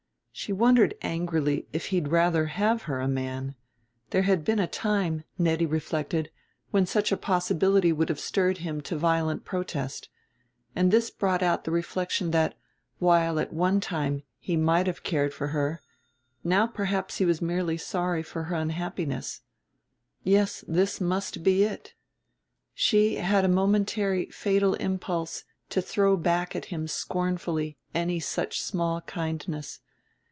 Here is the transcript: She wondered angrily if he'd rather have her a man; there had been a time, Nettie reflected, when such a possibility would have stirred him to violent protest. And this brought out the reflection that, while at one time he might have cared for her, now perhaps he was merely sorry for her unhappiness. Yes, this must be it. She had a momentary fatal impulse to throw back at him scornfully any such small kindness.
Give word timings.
She 0.33 0.53
wondered 0.53 0.95
angrily 1.03 1.67
if 1.71 1.87
he'd 1.87 2.07
rather 2.07 2.47
have 2.47 2.83
her 2.83 2.99
a 2.99 3.07
man; 3.07 3.53
there 4.09 4.23
had 4.23 4.43
been 4.43 4.57
a 4.57 4.65
time, 4.65 5.23
Nettie 5.37 5.67
reflected, 5.67 6.31
when 6.71 6.87
such 6.87 7.11
a 7.11 7.17
possibility 7.17 7.91
would 7.91 8.09
have 8.09 8.19
stirred 8.19 8.59
him 8.59 8.81
to 8.83 8.97
violent 8.97 9.45
protest. 9.45 10.09
And 10.75 10.89
this 10.89 11.11
brought 11.11 11.43
out 11.43 11.63
the 11.65 11.69
reflection 11.71 12.31
that, 12.31 12.57
while 12.97 13.39
at 13.39 13.53
one 13.53 13.81
time 13.81 14.23
he 14.39 14.55
might 14.57 14.87
have 14.87 15.03
cared 15.03 15.31
for 15.31 15.47
her, 15.49 15.79
now 16.43 16.65
perhaps 16.65 17.17
he 17.17 17.25
was 17.25 17.39
merely 17.41 17.77
sorry 17.77 18.23
for 18.23 18.43
her 18.43 18.55
unhappiness. 18.55 19.41
Yes, 20.23 20.63
this 20.67 20.99
must 20.99 21.43
be 21.43 21.65
it. 21.65 21.93
She 22.73 23.15
had 23.17 23.45
a 23.45 23.49
momentary 23.49 24.25
fatal 24.31 24.73
impulse 24.75 25.43
to 25.69 25.83
throw 25.83 26.17
back 26.17 26.55
at 26.55 26.65
him 26.65 26.87
scornfully 26.87 27.77
any 27.93 28.19
such 28.19 28.61
small 28.63 29.01
kindness. 29.01 29.81